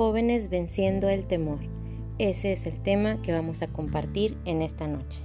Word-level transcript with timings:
Jóvenes 0.00 0.48
venciendo 0.48 1.10
el 1.10 1.26
temor. 1.26 1.58
Ese 2.16 2.54
es 2.54 2.64
el 2.64 2.82
tema 2.82 3.20
que 3.20 3.34
vamos 3.34 3.60
a 3.60 3.66
compartir 3.66 4.38
en 4.46 4.62
esta 4.62 4.88
noche. 4.88 5.20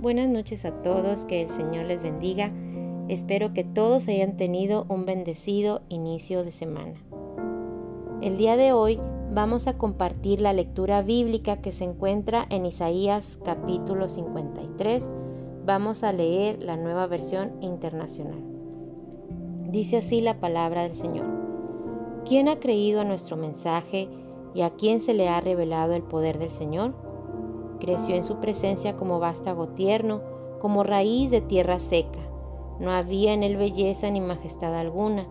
Buenas 0.00 0.28
noches 0.28 0.64
a 0.64 0.82
todos, 0.82 1.26
que 1.26 1.42
el 1.42 1.50
Señor 1.50 1.84
les 1.84 2.02
bendiga. 2.02 2.50
Espero 3.08 3.54
que 3.54 3.62
todos 3.62 4.08
hayan 4.08 4.36
tenido 4.36 4.84
un 4.88 5.06
bendecido 5.06 5.82
inicio 5.88 6.42
de 6.42 6.50
semana. 6.50 7.07
El 8.28 8.36
día 8.36 8.58
de 8.58 8.74
hoy 8.74 9.00
vamos 9.32 9.68
a 9.68 9.78
compartir 9.78 10.42
la 10.42 10.52
lectura 10.52 11.00
bíblica 11.00 11.62
que 11.62 11.72
se 11.72 11.84
encuentra 11.84 12.44
en 12.50 12.66
Isaías 12.66 13.38
capítulo 13.42 14.10
53. 14.10 15.08
Vamos 15.64 16.04
a 16.04 16.12
leer 16.12 16.62
la 16.62 16.76
nueva 16.76 17.06
versión 17.06 17.54
internacional. 17.62 18.44
Dice 19.70 19.96
así 19.96 20.20
la 20.20 20.40
palabra 20.40 20.82
del 20.82 20.94
Señor. 20.94 21.24
¿Quién 22.26 22.48
ha 22.48 22.60
creído 22.60 23.00
a 23.00 23.04
nuestro 23.04 23.38
mensaje 23.38 24.10
y 24.52 24.60
a 24.60 24.76
quién 24.76 25.00
se 25.00 25.14
le 25.14 25.30
ha 25.30 25.40
revelado 25.40 25.94
el 25.94 26.02
poder 26.02 26.38
del 26.38 26.50
Señor? 26.50 26.92
Creció 27.80 28.14
en 28.14 28.24
su 28.24 28.40
presencia 28.40 28.94
como 28.94 29.20
vástago 29.20 29.68
tierno, 29.68 30.20
como 30.60 30.82
raíz 30.82 31.30
de 31.30 31.40
tierra 31.40 31.78
seca. 31.78 32.20
No 32.78 32.92
había 32.92 33.32
en 33.32 33.42
él 33.42 33.56
belleza 33.56 34.10
ni 34.10 34.20
majestad 34.20 34.74
alguna 34.74 35.26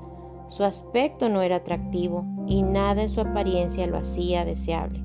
su 0.50 0.64
aspecto 0.64 1.30
no 1.30 1.42
era 1.42 1.58
atractivo 1.58 2.26
y 2.48 2.64
nada 2.64 3.02
en 3.02 3.10
su 3.10 3.22
apariencia 3.22 3.86
lo 3.88 3.98
hacía 3.98 4.46
deseable. 4.46 5.02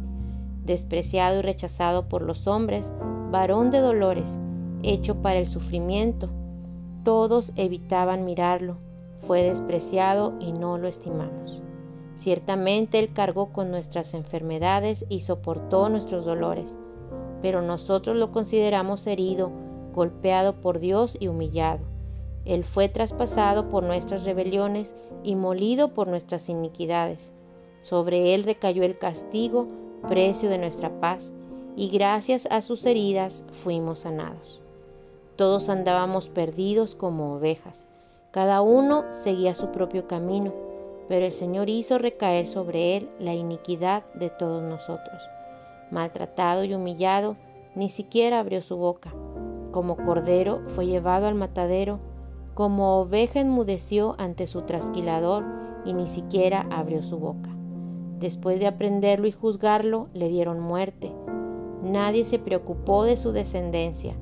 Despreciado 0.64 1.40
y 1.40 1.42
rechazado 1.42 2.08
por 2.08 2.22
los 2.22 2.46
hombres, 2.46 2.92
varón 3.30 3.70
de 3.70 3.80
dolores, 3.80 4.38
hecho 4.82 5.16
para 5.16 5.38
el 5.38 5.46
sufrimiento, 5.46 6.30
todos 7.04 7.52
evitaban 7.56 8.24
mirarlo. 8.24 8.76
Fue 9.26 9.42
despreciado 9.42 10.34
y 10.40 10.52
no 10.52 10.78
lo 10.78 10.86
estimamos. 10.86 11.60
Ciertamente 12.14 12.98
Él 12.98 13.12
cargó 13.12 13.52
con 13.52 13.70
nuestras 13.70 14.14
enfermedades 14.14 15.04
y 15.08 15.22
soportó 15.22 15.88
nuestros 15.88 16.24
dolores, 16.24 16.76
pero 17.40 17.62
nosotros 17.62 18.16
lo 18.16 18.30
consideramos 18.30 19.06
herido, 19.08 19.50
golpeado 19.92 20.60
por 20.60 20.78
Dios 20.78 21.16
y 21.18 21.26
humillado. 21.28 21.80
Él 22.44 22.64
fue 22.64 22.88
traspasado 22.88 23.68
por 23.68 23.82
nuestras 23.84 24.24
rebeliones 24.24 24.94
y 25.22 25.34
molido 25.34 25.94
por 25.94 26.08
nuestras 26.08 26.48
iniquidades. 26.48 27.32
Sobre 27.80 28.34
él 28.34 28.44
recayó 28.44 28.82
el 28.84 28.98
castigo, 28.98 29.68
precio 30.08 30.48
de 30.48 30.58
nuestra 30.58 31.00
paz, 31.00 31.32
y 31.76 31.88
gracias 31.88 32.46
a 32.50 32.62
sus 32.62 32.86
heridas 32.86 33.44
fuimos 33.50 34.00
sanados. 34.00 34.60
Todos 35.36 35.68
andábamos 35.68 36.28
perdidos 36.28 36.94
como 36.94 37.34
ovejas, 37.34 37.86
cada 38.32 38.62
uno 38.62 39.04
seguía 39.12 39.54
su 39.54 39.72
propio 39.72 40.06
camino, 40.06 40.54
pero 41.06 41.26
el 41.26 41.32
Señor 41.32 41.68
hizo 41.68 41.98
recaer 41.98 42.48
sobre 42.48 42.96
él 42.96 43.10
la 43.18 43.34
iniquidad 43.34 44.04
de 44.14 44.30
todos 44.30 44.62
nosotros. 44.62 45.22
Maltratado 45.90 46.64
y 46.64 46.72
humillado, 46.72 47.36
ni 47.74 47.90
siquiera 47.90 48.38
abrió 48.38 48.62
su 48.62 48.78
boca. 48.78 49.12
Como 49.70 49.98
cordero 49.98 50.62
fue 50.68 50.86
llevado 50.86 51.26
al 51.26 51.34
matadero, 51.34 51.98
como 52.54 53.00
oveja 53.00 53.40
enmudeció 53.40 54.14
ante 54.18 54.46
su 54.46 54.62
trasquilador 54.62 55.44
y 55.84 55.94
ni 55.94 56.06
siquiera 56.06 56.66
abrió 56.70 57.02
su 57.02 57.18
boca. 57.18 57.50
Después 58.18 58.60
de 58.60 58.66
aprenderlo 58.66 59.26
y 59.26 59.32
juzgarlo, 59.32 60.08
le 60.14 60.28
dieron 60.28 60.60
muerte. 60.60 61.12
Nadie 61.82 62.24
se 62.24 62.38
preocupó 62.38 63.04
de 63.04 63.16
su 63.16 63.32
descendencia. 63.32 64.14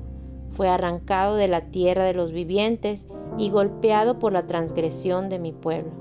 Fue 0.49 0.69
arrancado 0.69 1.35
de 1.35 1.47
la 1.47 1.69
tierra 1.71 2.03
de 2.03 2.13
los 2.13 2.31
vivientes 2.31 3.07
y 3.37 3.49
golpeado 3.49 4.17
por 4.17 4.33
la 4.33 4.47
transgresión 4.47 5.29
de 5.29 5.39
mi 5.39 5.51
pueblo. 5.51 5.91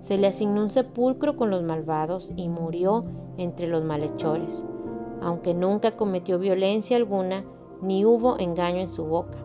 Se 0.00 0.18
le 0.18 0.26
asignó 0.26 0.62
un 0.62 0.70
sepulcro 0.70 1.36
con 1.36 1.50
los 1.50 1.62
malvados 1.62 2.32
y 2.36 2.48
murió 2.48 3.02
entre 3.38 3.66
los 3.68 3.84
malhechores, 3.84 4.64
aunque 5.22 5.54
nunca 5.54 5.92
cometió 5.92 6.38
violencia 6.38 6.96
alguna 6.96 7.44
ni 7.80 8.04
hubo 8.04 8.38
engaño 8.38 8.80
en 8.80 8.88
su 8.88 9.04
boca. 9.04 9.38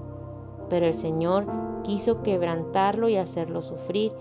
Pero 0.70 0.86
el 0.86 0.96
Señor 0.96 1.46
quiso 1.88 2.22
quebrantarlo 2.22 3.08
y 3.08 3.16
hacerlo 3.16 3.62
sufrir, 3.62 4.12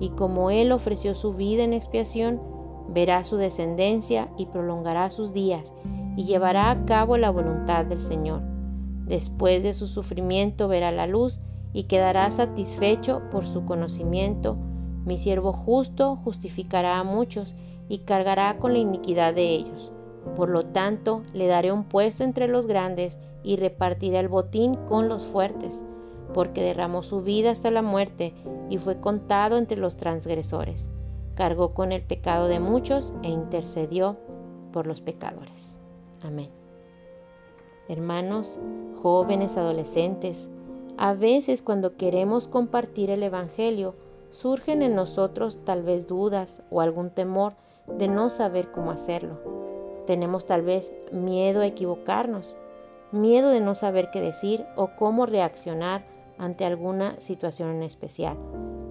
y 0.00 0.10
como 0.10 0.50
él 0.50 0.72
ofreció 0.72 1.14
su 1.14 1.32
vida 1.32 1.62
en 1.62 1.72
expiación, 1.72 2.42
verá 2.88 3.22
su 3.22 3.36
descendencia 3.36 4.28
y 4.36 4.46
prolongará 4.46 5.08
sus 5.10 5.32
días, 5.32 5.72
y 6.16 6.24
llevará 6.24 6.70
a 6.70 6.84
cabo 6.84 7.16
la 7.16 7.30
voluntad 7.30 7.86
del 7.86 8.00
Señor. 8.00 8.42
Después 9.06 9.62
de 9.62 9.74
su 9.74 9.86
sufrimiento 9.86 10.66
verá 10.66 10.90
la 10.90 11.06
luz 11.06 11.40
y 11.72 11.84
quedará 11.84 12.28
satisfecho 12.32 13.22
por 13.30 13.46
su 13.46 13.64
conocimiento. 13.64 14.56
Mi 15.04 15.16
siervo 15.16 15.52
justo 15.52 16.16
justificará 16.16 16.98
a 16.98 17.04
muchos 17.04 17.54
y 17.88 17.98
cargará 17.98 18.58
con 18.58 18.72
la 18.72 18.80
iniquidad 18.80 19.34
de 19.34 19.50
ellos. 19.50 19.92
Por 20.34 20.48
lo 20.48 20.66
tanto, 20.66 21.22
le 21.32 21.46
daré 21.46 21.70
un 21.70 21.84
puesto 21.84 22.24
entre 22.24 22.48
los 22.48 22.66
grandes 22.66 23.18
y 23.44 23.56
repartirá 23.56 24.18
el 24.18 24.28
botín 24.28 24.76
con 24.88 25.08
los 25.08 25.24
fuertes 25.24 25.84
porque 26.34 26.62
derramó 26.62 27.02
su 27.02 27.22
vida 27.22 27.52
hasta 27.52 27.70
la 27.70 27.80
muerte 27.80 28.34
y 28.68 28.76
fue 28.76 29.00
contado 29.00 29.56
entre 29.56 29.78
los 29.78 29.96
transgresores. 29.96 30.90
Cargó 31.34 31.72
con 31.72 31.92
el 31.92 32.02
pecado 32.02 32.48
de 32.48 32.60
muchos 32.60 33.14
e 33.22 33.28
intercedió 33.28 34.18
por 34.72 34.86
los 34.86 35.00
pecadores. 35.00 35.78
Amén. 36.22 36.50
Hermanos, 37.88 38.58
jóvenes, 39.02 39.56
adolescentes, 39.56 40.48
a 40.96 41.14
veces 41.14 41.62
cuando 41.62 41.96
queremos 41.96 42.46
compartir 42.46 43.10
el 43.10 43.22
Evangelio, 43.22 43.94
surgen 44.30 44.82
en 44.82 44.94
nosotros 44.94 45.58
tal 45.64 45.82
vez 45.82 46.06
dudas 46.06 46.62
o 46.70 46.80
algún 46.80 47.10
temor 47.10 47.54
de 47.86 48.08
no 48.08 48.30
saber 48.30 48.70
cómo 48.72 48.90
hacerlo. 48.90 49.38
Tenemos 50.06 50.46
tal 50.46 50.62
vez 50.62 50.92
miedo 51.12 51.60
a 51.60 51.66
equivocarnos, 51.66 52.54
miedo 53.12 53.50
de 53.50 53.60
no 53.60 53.74
saber 53.74 54.10
qué 54.12 54.20
decir 54.20 54.64
o 54.76 54.90
cómo 54.96 55.26
reaccionar 55.26 56.04
ante 56.38 56.64
alguna 56.64 57.20
situación 57.20 57.70
en 57.70 57.82
especial. 57.82 58.36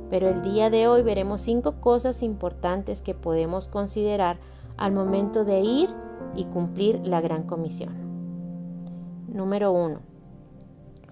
Pero 0.10 0.30
el 0.30 0.42
día 0.42 0.70
de 0.70 0.88
hoy 0.88 1.02
veremos 1.02 1.42
cinco 1.42 1.82
cosas 1.82 2.24
importantes 2.24 3.02
que 3.02 3.14
podemos 3.14 3.68
considerar 3.68 4.38
al 4.78 4.92
momento 4.92 5.46
de 5.46 5.62
ir 5.62 5.90
y 6.36 6.46
cumplir 6.46 7.00
la 7.06 7.22
gran 7.22 7.44
comisión. 7.44 7.94
Número 9.28 9.72
1. 9.72 10.00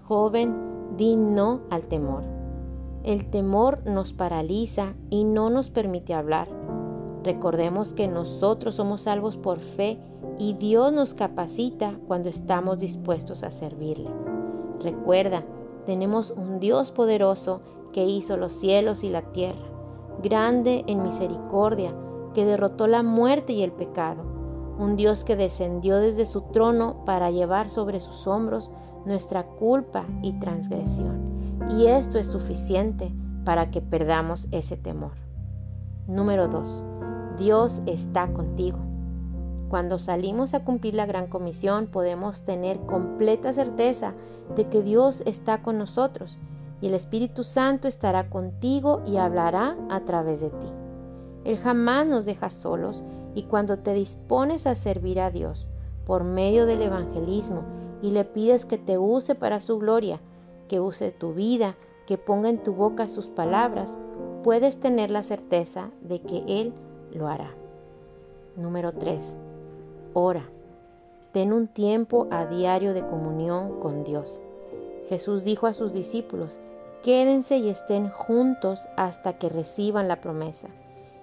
Joven, 0.04 0.96
di 0.96 1.16
no 1.16 1.62
al 1.70 1.82
temor. 1.86 2.22
El 3.02 3.30
temor 3.30 3.84
nos 3.84 4.12
paraliza 4.12 4.94
y 5.10 5.24
no 5.24 5.50
nos 5.50 5.70
permite 5.70 6.14
hablar. 6.14 6.48
Recordemos 7.24 7.92
que 7.92 8.06
nosotros 8.06 8.76
somos 8.76 9.02
salvos 9.02 9.36
por 9.36 9.58
fe 9.58 9.98
y 10.38 10.54
Dios 10.54 10.92
nos 10.92 11.14
capacita 11.14 11.98
cuando 12.06 12.28
estamos 12.28 12.78
dispuestos 12.78 13.42
a 13.42 13.50
servirle. 13.50 14.10
Recuerda, 14.80 15.42
tenemos 15.86 16.30
un 16.30 16.60
Dios 16.60 16.90
poderoso 16.92 17.60
que 17.92 18.04
hizo 18.04 18.36
los 18.36 18.52
cielos 18.52 19.04
y 19.04 19.10
la 19.10 19.22
tierra, 19.32 19.66
grande 20.22 20.84
en 20.86 21.02
misericordia, 21.02 21.94
que 22.34 22.44
derrotó 22.44 22.86
la 22.86 23.02
muerte 23.02 23.52
y 23.52 23.62
el 23.62 23.72
pecado, 23.72 24.22
un 24.78 24.96
Dios 24.96 25.24
que 25.24 25.36
descendió 25.36 25.98
desde 25.98 26.26
su 26.26 26.42
trono 26.52 27.04
para 27.04 27.30
llevar 27.30 27.70
sobre 27.70 28.00
sus 28.00 28.26
hombros 28.26 28.70
nuestra 29.04 29.44
culpa 29.44 30.04
y 30.22 30.32
transgresión. 30.34 31.32
Y 31.70 31.86
esto 31.86 32.18
es 32.18 32.26
suficiente 32.26 33.12
para 33.44 33.70
que 33.70 33.80
perdamos 33.80 34.48
ese 34.50 34.76
temor. 34.76 35.12
Número 36.06 36.48
2. 36.48 36.84
Dios 37.36 37.82
está 37.86 38.32
contigo. 38.32 38.91
Cuando 39.72 39.98
salimos 39.98 40.52
a 40.52 40.64
cumplir 40.64 40.92
la 40.92 41.06
gran 41.06 41.28
comisión 41.28 41.86
podemos 41.86 42.42
tener 42.42 42.80
completa 42.80 43.54
certeza 43.54 44.12
de 44.54 44.68
que 44.68 44.82
Dios 44.82 45.22
está 45.24 45.62
con 45.62 45.78
nosotros 45.78 46.38
y 46.82 46.88
el 46.88 46.94
Espíritu 46.94 47.42
Santo 47.42 47.88
estará 47.88 48.28
contigo 48.28 49.00
y 49.06 49.16
hablará 49.16 49.78
a 49.88 50.00
través 50.00 50.42
de 50.42 50.50
ti. 50.50 50.66
Él 51.44 51.56
jamás 51.56 52.06
nos 52.06 52.26
deja 52.26 52.50
solos 52.50 53.02
y 53.34 53.44
cuando 53.44 53.78
te 53.78 53.94
dispones 53.94 54.66
a 54.66 54.74
servir 54.74 55.18
a 55.20 55.30
Dios 55.30 55.66
por 56.04 56.24
medio 56.24 56.66
del 56.66 56.82
evangelismo 56.82 57.62
y 58.02 58.10
le 58.10 58.26
pides 58.26 58.66
que 58.66 58.76
te 58.76 58.98
use 58.98 59.34
para 59.34 59.58
su 59.58 59.78
gloria, 59.78 60.20
que 60.68 60.80
use 60.80 61.12
tu 61.12 61.32
vida, 61.32 61.76
que 62.06 62.18
ponga 62.18 62.50
en 62.50 62.62
tu 62.62 62.74
boca 62.74 63.08
sus 63.08 63.28
palabras, 63.28 63.96
puedes 64.44 64.78
tener 64.80 65.10
la 65.10 65.22
certeza 65.22 65.88
de 66.02 66.20
que 66.20 66.44
Él 66.46 66.74
lo 67.14 67.26
hará. 67.26 67.54
Número 68.54 68.92
3. 68.92 69.38
Ora. 70.14 70.44
Ten 71.32 71.52
un 71.52 71.66
tiempo 71.68 72.28
a 72.30 72.44
diario 72.44 72.92
de 72.92 73.06
comunión 73.06 73.80
con 73.80 74.04
Dios. 74.04 74.40
Jesús 75.08 75.44
dijo 75.44 75.66
a 75.66 75.72
sus 75.72 75.92
discípulos, 75.92 76.58
quédense 77.02 77.56
y 77.56 77.68
estén 77.68 78.10
juntos 78.10 78.86
hasta 78.96 79.38
que 79.38 79.48
reciban 79.48 80.08
la 80.08 80.20
promesa. 80.20 80.68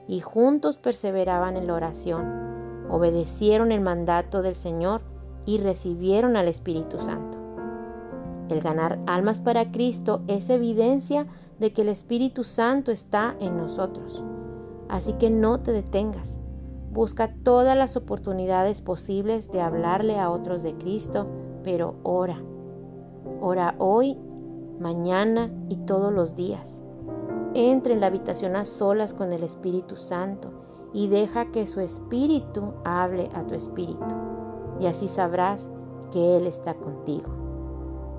y 0.10 0.22
juntos 0.22 0.78
perseveraban 0.78 1.56
en 1.56 1.68
la 1.68 1.76
oración, 1.76 2.88
obedecieron 2.90 3.72
el 3.72 3.82
mandato 3.82 4.42
del 4.42 4.56
Señor 4.56 5.02
y 5.46 5.60
recibieron 5.60 6.36
al 6.36 6.48
Espíritu 6.48 6.98
Santo. 6.98 7.38
El 8.50 8.60
ganar 8.62 8.98
almas 9.06 9.40
para 9.40 9.72
Cristo 9.72 10.24
es 10.28 10.50
evidencia 10.50 11.28
de 11.60 11.74
que 11.74 11.84
el 11.84 11.90
Espíritu 11.90 12.44
Santo 12.44 12.92
está 12.92 13.36
en 13.40 13.56
nosotros. 13.56 14.24
Así 14.88 15.14
que 15.14 15.30
no 15.30 15.60
te 15.60 15.72
detengas. 15.72 16.39
Busca 16.92 17.32
todas 17.44 17.78
las 17.78 17.96
oportunidades 17.96 18.82
posibles 18.82 19.52
de 19.52 19.62
hablarle 19.62 20.20
a 20.20 20.32
otros 20.32 20.64
de 20.64 20.74
Cristo, 20.76 21.28
pero 21.64 21.96
ora. 22.04 22.42
Ora 23.42 23.76
hoy, 23.78 24.18
mañana 24.80 25.52
y 25.70 25.78
todos 25.78 26.12
los 26.12 26.36
días. 26.36 26.82
Entra 27.54 27.94
en 27.94 28.00
la 28.00 28.08
habitación 28.08 28.56
a 28.56 28.66
solas 28.66 29.14
con 29.14 29.34
el 29.34 29.44
Espíritu 29.44 29.98
Santo 29.98 30.52
y 30.92 31.08
deja 31.10 31.52
que 31.52 31.68
su 31.68 31.80
Espíritu 31.80 32.74
hable 32.84 33.30
a 33.36 33.46
tu 33.46 33.54
Espíritu. 33.54 34.16
Y 34.80 34.88
así 34.88 35.08
sabrás 35.08 35.70
que 36.12 36.38
Él 36.38 36.48
está 36.48 36.74
contigo. 36.74 37.30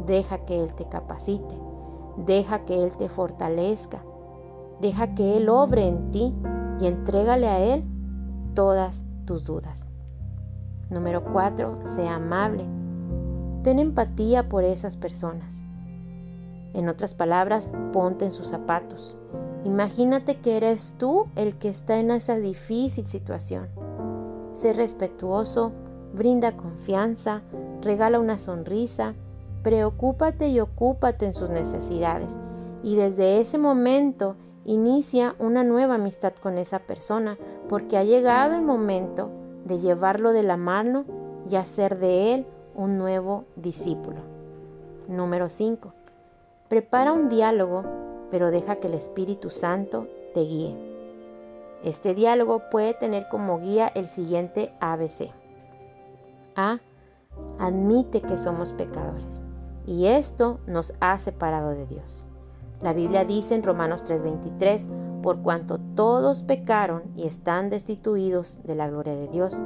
Deja 0.07 0.45
que 0.45 0.63
Él 0.63 0.75
te 0.75 0.89
capacite. 0.89 1.59
Deja 2.19 2.65
que 2.65 2.85
Él 2.85 2.93
te 2.97 3.09
fortalezca. 3.09 4.05
Deja 4.81 5.15
que 5.15 5.37
Él 5.37 5.49
obre 5.49 5.89
en 5.89 6.11
ti 6.13 6.35
y 6.81 6.87
entrégale 6.87 7.49
a 7.49 7.59
Él 7.59 7.85
todas 8.61 9.07
tus 9.25 9.45
dudas. 9.45 9.89
Número 10.91 11.25
4. 11.25 11.81
Sea 11.97 12.17
amable. 12.17 12.67
Ten 13.63 13.79
empatía 13.79 14.51
por 14.51 14.65
esas 14.65 14.99
personas. 14.99 15.65
En 16.75 16.91
otras 16.91 17.15
palabras, 17.15 17.71
ponte 17.95 18.27
en 18.27 18.33
sus 18.33 18.49
zapatos. 18.49 19.17
Imagínate 19.65 20.41
que 20.41 20.59
eres 20.59 20.95
tú 20.99 21.25
el 21.37 21.57
que 21.57 21.71
está 21.71 22.01
en 22.01 22.11
esa 22.11 22.37
difícil 22.37 23.07
situación. 23.07 23.69
Sé 24.53 24.75
respetuoso, 24.75 25.73
brinda 26.13 26.55
confianza, 26.55 27.41
regala 27.81 28.21
una 28.21 28.37
sonrisa, 28.37 29.15
preocúpate 29.63 30.51
y 30.51 30.61
ocúpate 30.61 31.25
en 31.25 31.33
sus 31.33 31.49
necesidades. 31.49 32.39
Y 32.83 32.97
desde 32.97 33.41
ese 33.41 33.57
momento 33.57 34.37
inicia 34.67 35.35
una 35.39 35.65
nueva 35.65 35.95
amistad 35.95 36.35
con 36.43 36.59
esa 36.59 36.81
persona, 36.81 37.39
porque 37.71 37.97
ha 37.97 38.03
llegado 38.03 38.57
el 38.57 38.63
momento 38.63 39.31
de 39.65 39.79
llevarlo 39.79 40.33
de 40.33 40.43
la 40.43 40.57
mano 40.57 41.05
y 41.49 41.55
hacer 41.55 42.01
de 42.01 42.35
él 42.35 42.47
un 42.75 42.99
nuevo 42.99 43.45
discípulo. 43.55 44.23
Número 45.07 45.49
5. 45.49 45.93
Prepara 46.69 47.13
un 47.13 47.29
diálogo, 47.29 47.85
pero 48.29 48.51
deja 48.51 48.77
que 48.77 48.89
el 48.89 48.95
Espíritu 48.95 49.51
Santo 49.51 50.09
te 50.35 50.41
guíe. 50.41 50.77
Este 51.85 52.13
diálogo 52.13 52.61
puede 52.73 52.93
tener 52.93 53.29
como 53.29 53.61
guía 53.61 53.87
el 53.95 54.09
siguiente 54.09 54.75
ABC. 54.81 55.31
A. 56.57 56.81
Admite 57.61 58.21
que 58.21 58.37
somos 58.37 58.73
pecadores 58.73 59.43
y 59.87 60.07
esto 60.07 60.59
nos 60.67 60.93
ha 60.99 61.17
separado 61.21 61.71
de 61.71 61.87
Dios. 61.87 62.25
La 62.81 62.95
Biblia 62.95 63.25
dice 63.25 63.55
en 63.55 63.63
Romanos 63.63 64.03
3:23, 64.05 64.89
por 65.23 65.43
cuanto 65.43 65.79
todos 65.79 66.43
pecaron 66.43 67.03
y 67.15 67.27
están 67.27 67.71
destituidos 67.71 68.61
de 68.65 68.75
la 68.75 68.89
gloria 68.89 69.15
de 69.15 69.29
Dios. 69.29 69.61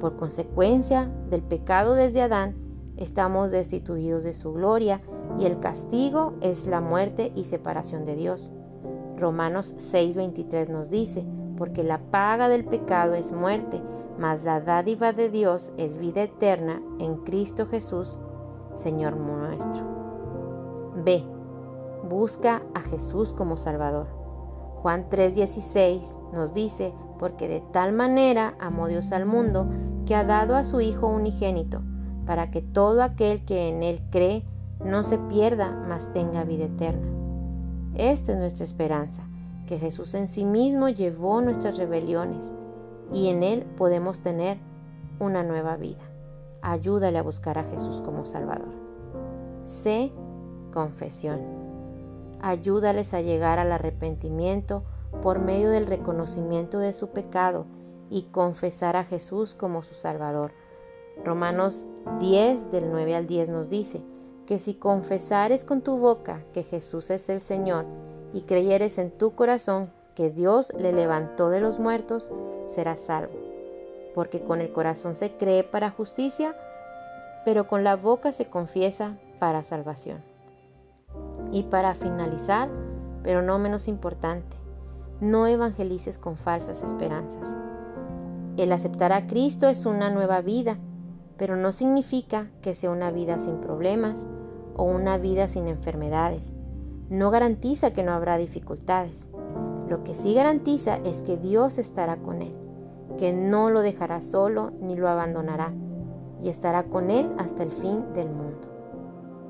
Por 0.00 0.16
consecuencia 0.16 1.10
del 1.30 1.42
pecado 1.42 1.94
desde 1.94 2.22
Adán, 2.22 2.56
estamos 2.96 3.50
destituidos 3.50 4.24
de 4.24 4.34
su 4.34 4.52
gloria 4.52 4.98
y 5.38 5.46
el 5.46 5.60
castigo 5.60 6.34
es 6.40 6.66
la 6.66 6.80
muerte 6.80 7.32
y 7.34 7.44
separación 7.44 8.04
de 8.04 8.16
Dios. 8.16 8.50
Romanos 9.16 9.74
6:23 9.78 10.68
nos 10.68 10.90
dice, 10.90 11.24
porque 11.56 11.82
la 11.82 11.98
paga 12.10 12.48
del 12.48 12.64
pecado 12.64 13.14
es 13.14 13.32
muerte, 13.32 13.80
mas 14.18 14.42
la 14.42 14.60
dádiva 14.60 15.12
de 15.12 15.30
Dios 15.30 15.72
es 15.76 15.96
vida 15.96 16.22
eterna 16.22 16.82
en 16.98 17.16
Cristo 17.18 17.66
Jesús, 17.66 18.18
Señor 18.74 19.16
nuestro. 19.16 19.84
B. 21.04 21.24
Busca 22.08 22.62
a 22.74 22.80
Jesús 22.80 23.32
como 23.32 23.56
Salvador. 23.56 24.21
Juan 24.82 25.08
3:16 25.08 26.18
nos 26.32 26.52
dice, 26.52 26.92
porque 27.20 27.46
de 27.46 27.60
tal 27.60 27.92
manera 27.92 28.56
amó 28.58 28.88
Dios 28.88 29.12
al 29.12 29.26
mundo 29.26 29.68
que 30.06 30.16
ha 30.16 30.24
dado 30.24 30.56
a 30.56 30.64
su 30.64 30.80
Hijo 30.80 31.06
unigénito, 31.06 31.82
para 32.26 32.50
que 32.50 32.62
todo 32.62 33.04
aquel 33.04 33.44
que 33.44 33.68
en 33.68 33.84
Él 33.84 34.02
cree 34.10 34.44
no 34.84 35.04
se 35.04 35.18
pierda, 35.18 35.70
mas 35.70 36.12
tenga 36.12 36.42
vida 36.42 36.64
eterna. 36.64 37.06
Esta 37.94 38.32
es 38.32 38.38
nuestra 38.38 38.64
esperanza, 38.64 39.22
que 39.66 39.78
Jesús 39.78 40.14
en 40.14 40.26
sí 40.26 40.44
mismo 40.44 40.88
llevó 40.88 41.40
nuestras 41.40 41.76
rebeliones 41.76 42.52
y 43.12 43.28
en 43.28 43.44
Él 43.44 43.64
podemos 43.76 44.20
tener 44.20 44.58
una 45.20 45.44
nueva 45.44 45.76
vida. 45.76 46.02
Ayúdale 46.60 47.18
a 47.18 47.22
buscar 47.22 47.56
a 47.56 47.64
Jesús 47.64 48.00
como 48.00 48.26
Salvador. 48.26 48.74
C. 49.66 50.12
Confesión 50.72 51.61
ayúdales 52.42 53.14
a 53.14 53.20
llegar 53.20 53.58
al 53.58 53.72
arrepentimiento 53.72 54.84
por 55.22 55.38
medio 55.38 55.70
del 55.70 55.86
reconocimiento 55.86 56.78
de 56.78 56.92
su 56.92 57.08
pecado 57.08 57.66
y 58.10 58.24
confesar 58.24 58.96
a 58.96 59.04
Jesús 59.04 59.54
como 59.54 59.82
su 59.82 59.94
Salvador. 59.94 60.52
Romanos 61.24 61.86
10 62.20 62.70
del 62.70 62.90
9 62.90 63.14
al 63.14 63.26
10 63.26 63.48
nos 63.48 63.68
dice 63.68 64.02
que 64.46 64.58
si 64.58 64.74
confesares 64.74 65.64
con 65.64 65.82
tu 65.82 65.98
boca 65.98 66.42
que 66.52 66.62
Jesús 66.62 67.10
es 67.10 67.28
el 67.28 67.40
Señor 67.40 67.86
y 68.32 68.42
creyeres 68.42 68.98
en 68.98 69.10
tu 69.10 69.34
corazón 69.34 69.90
que 70.14 70.30
Dios 70.30 70.72
le 70.78 70.92
levantó 70.92 71.48
de 71.48 71.60
los 71.60 71.78
muertos, 71.78 72.30
serás 72.68 73.00
salvo. 73.00 73.32
Porque 74.14 74.42
con 74.42 74.60
el 74.60 74.72
corazón 74.72 75.14
se 75.14 75.32
cree 75.32 75.64
para 75.64 75.90
justicia, 75.90 76.56
pero 77.44 77.66
con 77.66 77.84
la 77.84 77.96
boca 77.96 78.32
se 78.32 78.46
confiesa 78.46 79.16
para 79.38 79.64
salvación. 79.64 80.31
Y 81.52 81.64
para 81.64 81.94
finalizar, 81.94 82.68
pero 83.22 83.42
no 83.42 83.60
menos 83.60 83.86
importante, 83.86 84.56
no 85.20 85.46
evangelices 85.46 86.18
con 86.18 86.36
falsas 86.36 86.82
esperanzas. 86.82 87.46
El 88.56 88.72
aceptar 88.72 89.12
a 89.12 89.28
Cristo 89.28 89.68
es 89.68 89.86
una 89.86 90.10
nueva 90.10 90.40
vida, 90.40 90.78
pero 91.36 91.56
no 91.56 91.72
significa 91.72 92.50
que 92.60 92.74
sea 92.74 92.90
una 92.90 93.10
vida 93.10 93.38
sin 93.38 93.60
problemas 93.60 94.26
o 94.76 94.84
una 94.84 95.18
vida 95.18 95.48
sin 95.48 95.68
enfermedades. 95.68 96.54
No 97.08 97.30
garantiza 97.30 97.92
que 97.92 98.02
no 98.02 98.12
habrá 98.12 98.38
dificultades. 98.38 99.28
Lo 99.88 100.04
que 100.04 100.14
sí 100.14 100.34
garantiza 100.34 100.96
es 101.04 101.22
que 101.22 101.36
Dios 101.36 101.78
estará 101.78 102.16
con 102.16 102.42
él, 102.42 102.54
que 103.18 103.32
no 103.32 103.70
lo 103.70 103.80
dejará 103.80 104.22
solo 104.22 104.72
ni 104.80 104.96
lo 104.96 105.08
abandonará, 105.08 105.72
y 106.42 106.48
estará 106.48 106.84
con 106.84 107.10
él 107.10 107.30
hasta 107.38 107.62
el 107.62 107.72
fin 107.72 108.12
del 108.14 108.28
mundo. 108.28 108.68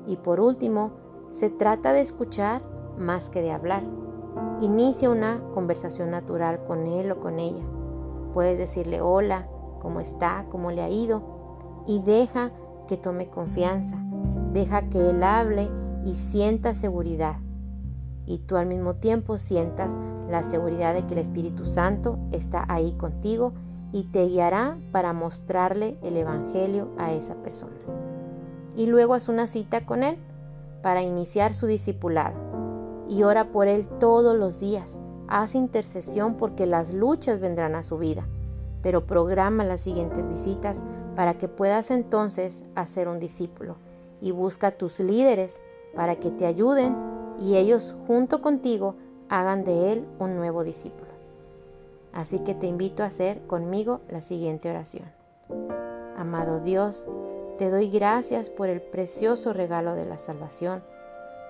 Y 0.07 0.17
por 0.17 0.39
último, 0.39 0.91
se 1.33 1.49
trata 1.49 1.93
de 1.93 2.01
escuchar 2.01 2.61
más 2.97 3.31
que 3.31 3.41
de 3.41 3.51
hablar. 3.51 3.83
Inicia 4.61 5.09
una 5.09 5.41
conversación 5.53 6.11
natural 6.11 6.63
con 6.65 6.85
él 6.85 7.11
o 7.11 7.19
con 7.19 7.39
ella. 7.39 7.63
Puedes 8.35 8.59
decirle 8.59 9.01
hola, 9.01 9.47
cómo 9.81 9.99
está, 9.99 10.45
cómo 10.49 10.71
le 10.71 10.83
ha 10.83 10.89
ido 10.89 11.83
y 11.87 11.99
deja 11.99 12.51
que 12.87 12.97
tome 12.97 13.29
confianza. 13.29 13.97
Deja 14.53 14.89
que 14.89 15.09
él 15.09 15.23
hable 15.23 15.69
y 16.05 16.13
sienta 16.13 16.75
seguridad. 16.75 17.37
Y 18.27 18.37
tú 18.37 18.55
al 18.55 18.67
mismo 18.67 18.95
tiempo 18.95 19.39
sientas 19.39 19.97
la 20.29 20.43
seguridad 20.43 20.93
de 20.93 21.05
que 21.07 21.13
el 21.15 21.19
Espíritu 21.19 21.65
Santo 21.65 22.19
está 22.31 22.63
ahí 22.69 22.93
contigo 22.93 23.53
y 23.91 24.03
te 24.05 24.27
guiará 24.27 24.77
para 24.91 25.13
mostrarle 25.13 25.97
el 26.03 26.15
Evangelio 26.15 26.89
a 26.99 27.11
esa 27.11 27.35
persona. 27.35 27.73
Y 28.75 28.85
luego 28.85 29.15
haz 29.15 29.29
una 29.29 29.47
cita 29.47 29.85
con 29.85 30.03
él 30.03 30.17
para 30.83 31.01
iniciar 31.01 31.55
su 31.55 31.65
discipulado. 31.65 32.35
Y 33.09 33.23
ora 33.23 33.51
por 33.51 33.67
él 33.67 33.87
todos 33.87 34.37
los 34.37 34.59
días. 34.59 34.99
Haz 35.27 35.55
intercesión 35.55 36.35
porque 36.35 36.67
las 36.67 36.93
luchas 36.93 37.39
vendrán 37.39 37.73
a 37.73 37.81
su 37.81 37.97
vida, 37.97 38.27
pero 38.83 39.07
programa 39.07 39.63
las 39.63 39.81
siguientes 39.81 40.27
visitas 40.27 40.83
para 41.15 41.39
que 41.39 41.47
puedas 41.47 41.89
entonces 41.89 42.65
hacer 42.75 43.07
un 43.07 43.17
discípulo 43.17 43.77
y 44.21 44.31
busca 44.31 44.67
a 44.67 44.71
tus 44.71 44.99
líderes 44.99 45.59
para 45.95 46.17
que 46.17 46.29
te 46.29 46.45
ayuden 46.45 46.95
y 47.39 47.55
ellos 47.55 47.95
junto 48.05 48.41
contigo 48.41 48.95
hagan 49.29 49.63
de 49.63 49.93
él 49.93 50.05
un 50.19 50.35
nuevo 50.35 50.63
discípulo. 50.63 51.11
Así 52.11 52.39
que 52.39 52.53
te 52.53 52.67
invito 52.67 53.03
a 53.03 53.07
hacer 53.07 53.41
conmigo 53.47 54.01
la 54.09 54.21
siguiente 54.21 54.69
oración. 54.69 55.11
Amado 56.15 56.59
Dios, 56.59 57.07
te 57.57 57.69
doy 57.69 57.89
gracias 57.89 58.49
por 58.49 58.69
el 58.69 58.81
precioso 58.81 59.53
regalo 59.53 59.93
de 59.93 60.05
la 60.05 60.17
salvación, 60.17 60.83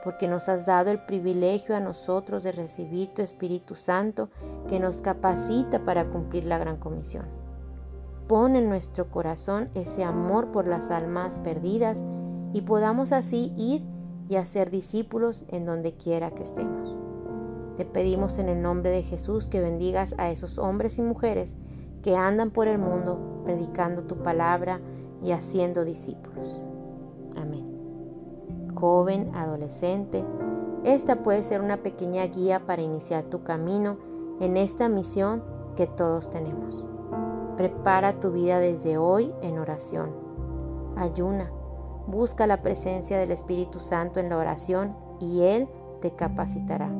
porque 0.04 0.28
nos 0.28 0.50
has 0.50 0.66
dado 0.66 0.92
el 0.92 1.00
privilegio 1.00 1.76
a 1.76 1.80
nosotros 1.80 2.44
de 2.44 2.52
recibir 2.52 3.10
tu 3.10 3.22
Espíritu 3.22 3.76
Santo 3.76 4.30
que 4.68 4.80
nos 4.80 5.00
capacita 5.00 5.86
para 5.86 6.10
cumplir 6.10 6.46
la 6.46 6.58
gran 6.58 6.78
comisión. 6.78 7.26
Pon 8.28 8.56
en 8.56 8.68
nuestro 8.68 9.10
corazón 9.10 9.70
ese 9.76 10.04
amor 10.04 10.52
por 10.52 10.68
las 10.68 10.92
almas 10.92 11.40
perdidas 11.40 12.04
y 12.52 12.62
podamos 12.62 13.12
así 13.14 13.54
ir 13.56 13.84
y 14.28 14.36
hacer 14.36 14.70
discípulos 14.70 15.46
en 15.50 15.66
donde 15.66 15.94
quiera 15.94 16.32
que 16.32 16.44
estemos. 16.44 16.96
Te 17.78 17.86
pedimos 17.86 18.38
en 18.40 18.50
el 18.50 18.62
nombre 18.62 18.92
de 18.92 19.04
Jesús 19.04 19.48
que 19.48 19.62
bendigas 19.62 20.16
a 20.18 20.30
esos 20.30 20.58
hombres 20.58 20.98
y 20.98 21.02
mujeres 21.02 21.56
que 22.02 22.18
andan 22.18 22.52
por 22.52 22.68
el 22.68 22.78
mundo 22.78 23.42
predicando 23.46 24.04
tu 24.04 24.18
palabra 24.18 24.80
y 25.24 25.32
haciendo 25.32 25.86
discípulos. 25.86 26.62
Amén. 27.36 27.66
Joven, 28.76 29.34
adolescente, 29.36 30.24
esta 30.84 31.24
puede 31.24 31.44
ser 31.44 31.62
una 31.62 31.78
pequeña 31.78 32.26
guía 32.26 32.66
para 32.66 32.82
iniciar 32.82 33.24
tu 33.24 33.44
camino 33.44 33.98
en 34.40 34.58
esta 34.58 34.90
misión 34.90 35.44
que 35.76 35.88
todos 35.88 36.30
tenemos. 36.30 36.86
Prepara 37.56 38.14
tu 38.14 38.32
vida 38.32 38.60
desde 38.60 38.98
hoy 38.98 39.32
en 39.42 39.60
oración. 39.60 40.12
Ayuna. 40.98 41.52
Busca 42.06 42.48
la 42.48 42.62
presencia 42.62 43.18
del 43.18 43.32
Espíritu 43.32 43.80
Santo 43.80 44.20
en 44.20 44.30
la 44.30 44.38
oración 44.38 44.96
y 45.22 45.44
Él 45.44 45.70
te 46.02 46.12
capacitará. 46.12 46.92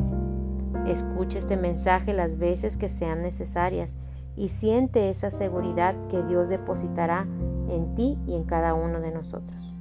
Escucha 0.88 1.40
este 1.40 1.58
mensaje 1.58 2.14
las 2.14 2.38
veces 2.38 2.78
que 2.78 2.88
sean 2.88 3.22
necesarias 3.22 3.98
y 4.36 4.50
siente 4.50 5.10
esa 5.10 5.30
seguridad 5.30 5.96
que 6.08 6.24
Dios 6.24 6.50
depositará 6.50 7.28
en 7.70 7.96
ti 7.96 8.18
y 8.28 8.36
en 8.36 8.44
cada 8.44 8.74
uno 8.74 9.00
de 9.00 9.12
nosotros. 9.12 9.76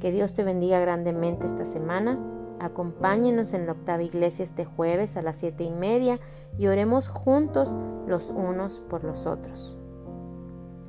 Que 0.00 0.10
Dios 0.10 0.32
te 0.32 0.44
bendiga 0.44 0.80
grandemente 0.80 1.46
esta 1.46 1.66
semana. 1.66 2.18
Acompáñenos 2.58 3.52
en 3.54 3.66
la 3.66 3.72
octava 3.72 4.02
iglesia 4.02 4.42
este 4.42 4.64
jueves 4.64 5.16
a 5.16 5.22
las 5.22 5.36
siete 5.36 5.64
y 5.64 5.70
media 5.70 6.18
y 6.58 6.66
oremos 6.66 7.08
juntos 7.08 7.70
los 8.06 8.30
unos 8.30 8.80
por 8.80 9.04
los 9.04 9.26
otros. 9.26 9.76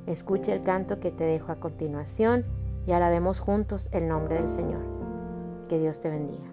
Escucha 0.06 0.52
el 0.52 0.62
canto 0.62 0.98
que 0.98 1.10
te 1.10 1.24
dejo 1.24 1.52
a 1.52 1.60
continuación 1.60 2.44
y 2.86 2.92
alabemos 2.92 3.38
juntos 3.40 3.88
el 3.92 4.08
nombre 4.08 4.36
del 4.36 4.48
Señor. 4.48 4.82
Que 5.68 5.78
Dios 5.78 6.00
te 6.00 6.10
bendiga. 6.10 6.51